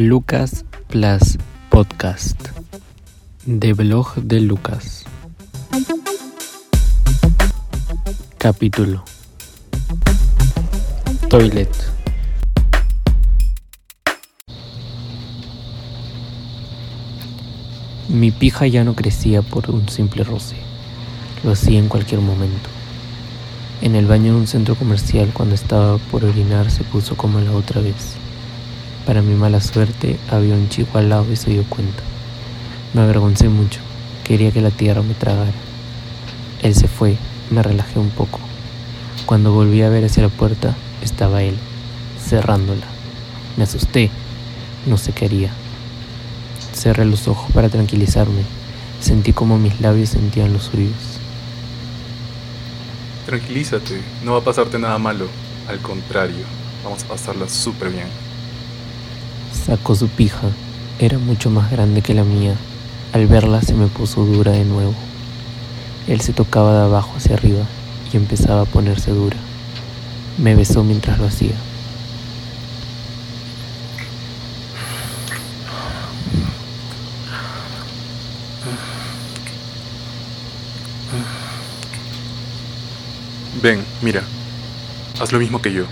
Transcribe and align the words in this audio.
Lucas 0.00 0.64
Plus 0.88 1.36
Podcast 1.68 2.40
de 3.44 3.74
blog 3.74 4.14
de 4.14 4.40
Lucas. 4.40 5.04
Capítulo 8.38 9.04
Toilet. 11.28 11.68
Mi 18.08 18.30
pija 18.30 18.66
ya 18.68 18.84
no 18.84 18.94
crecía 18.94 19.42
por 19.42 19.70
un 19.70 19.86
simple 19.90 20.24
roce. 20.24 20.56
Lo 21.44 21.52
hacía 21.52 21.78
en 21.78 21.88
cualquier 21.88 22.22
momento. 22.22 22.70
En 23.82 23.94
el 23.94 24.06
baño 24.06 24.32
de 24.32 24.40
un 24.40 24.46
centro 24.46 24.76
comercial 24.76 25.28
cuando 25.34 25.54
estaba 25.54 25.98
por 26.10 26.24
orinar 26.24 26.70
se 26.70 26.84
puso 26.84 27.18
como 27.18 27.38
la 27.40 27.52
otra 27.52 27.82
vez. 27.82 28.16
Para 29.06 29.22
mi 29.22 29.34
mala 29.34 29.60
suerte 29.60 30.18
había 30.30 30.54
un 30.54 30.68
chico 30.68 30.98
al 30.98 31.08
lado 31.08 31.26
y 31.32 31.36
se 31.36 31.50
dio 31.50 31.64
cuenta. 31.64 32.02
Me 32.92 33.00
avergoncé 33.00 33.48
mucho, 33.48 33.80
quería 34.24 34.52
que 34.52 34.60
la 34.60 34.70
tierra 34.70 35.02
me 35.02 35.14
tragara. 35.14 35.52
Él 36.62 36.74
se 36.74 36.86
fue, 36.86 37.16
me 37.50 37.62
relajé 37.62 37.98
un 37.98 38.10
poco. 38.10 38.38
Cuando 39.26 39.52
volví 39.52 39.82
a 39.82 39.88
ver 39.88 40.04
hacia 40.04 40.24
la 40.24 40.28
puerta, 40.28 40.76
estaba 41.02 41.42
él, 41.42 41.56
cerrándola. 42.22 42.86
Me 43.56 43.64
asusté, 43.64 44.10
no 44.86 44.98
sé 44.98 45.12
qué 45.12 45.24
haría. 45.24 45.50
Cerré 46.74 47.04
los 47.04 47.26
ojos 47.28 47.50
para 47.52 47.68
tranquilizarme. 47.68 48.42
Sentí 49.00 49.32
como 49.32 49.58
mis 49.58 49.80
labios 49.80 50.10
sentían 50.10 50.52
los 50.52 50.64
suyos. 50.64 51.18
Tranquilízate, 53.26 54.00
no 54.24 54.32
va 54.32 54.38
a 54.38 54.44
pasarte 54.44 54.78
nada 54.78 54.98
malo. 54.98 55.26
Al 55.68 55.78
contrario, 55.78 56.44
vamos 56.84 57.04
a 57.04 57.08
pasarla 57.08 57.48
súper 57.48 57.90
bien. 57.90 58.29
Sacó 59.64 59.94
su 59.94 60.08
pija. 60.08 60.48
Era 60.98 61.18
mucho 61.18 61.50
más 61.50 61.70
grande 61.70 62.02
que 62.02 62.14
la 62.14 62.24
mía. 62.24 62.54
Al 63.12 63.26
verla 63.26 63.60
se 63.60 63.74
me 63.74 63.86
puso 63.86 64.24
dura 64.24 64.52
de 64.52 64.64
nuevo. 64.64 64.94
Él 66.08 66.20
se 66.20 66.32
tocaba 66.32 66.72
de 66.72 66.84
abajo 66.84 67.12
hacia 67.16 67.34
arriba 67.34 67.64
y 68.12 68.16
empezaba 68.16 68.62
a 68.62 68.64
ponerse 68.64 69.10
dura. 69.10 69.36
Me 70.38 70.54
besó 70.54 70.82
mientras 70.82 71.18
lo 71.18 71.26
hacía. 71.26 71.54
Ven, 83.62 83.84
mira. 84.00 84.22
Haz 85.20 85.32
lo 85.32 85.38
mismo 85.38 85.60
que 85.60 85.72
yo. 85.72 85.84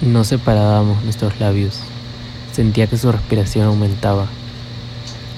No 0.00 0.24
separábamos 0.24 1.04
nuestros 1.04 1.38
labios. 1.38 1.80
Sentía 2.58 2.88
que 2.88 2.98
su 2.98 3.12
respiración 3.12 3.66
aumentaba. 3.66 4.26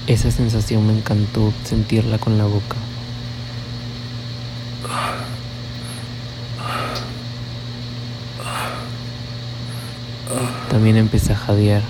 Esa 0.07 0.31
sensación 0.31 0.87
me 0.87 0.93
encantó 0.93 1.53
sentirla 1.63 2.17
con 2.17 2.39
la 2.39 2.45
boca. 2.45 2.75
También 10.71 10.97
empecé 10.97 11.33
a 11.33 11.35
jadear. 11.35 11.83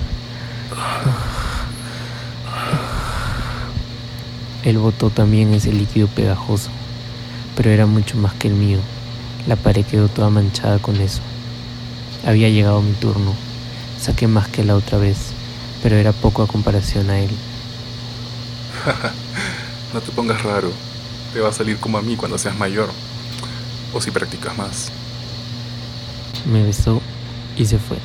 Él 4.65 4.79
botó 4.79 5.11
también 5.11 5.53
ese 5.53 5.71
líquido 5.71 6.09
pegajoso, 6.09 6.71
pero 7.55 7.69
era 7.69 7.85
mucho 7.85 8.17
más 8.17 8.33
que 8.33 8.49
el 8.49 8.55
mío. 8.55 8.79
La 9.47 9.55
pared 9.55 9.85
quedó 9.85 10.09
toda 10.09 10.29
manchada 10.29 10.79
con 10.79 10.99
eso. 10.99 11.21
Había 12.25 12.49
llegado 12.49 12.81
mi 12.81 12.91
turno. 12.91 13.33
Saqué 14.01 14.27
más 14.27 14.47
que 14.47 14.63
la 14.63 14.75
otra 14.75 14.97
vez, 14.97 15.17
pero 15.83 15.95
era 15.95 16.11
poco 16.11 16.41
a 16.41 16.47
comparación 16.47 17.11
a 17.11 17.19
él. 17.19 17.29
no 19.93 20.01
te 20.01 20.11
pongas 20.11 20.41
raro. 20.41 20.71
Te 21.33 21.39
va 21.39 21.49
a 21.49 21.53
salir 21.53 21.77
como 21.77 21.99
a 21.99 22.01
mí 22.01 22.15
cuando 22.15 22.39
seas 22.39 22.57
mayor. 22.57 22.89
O 23.93 24.01
si 24.01 24.09
practicas 24.09 24.57
más. 24.57 24.91
Me 26.51 26.63
besó 26.63 26.99
y 27.55 27.67
se 27.67 27.77
fue. 27.77 27.97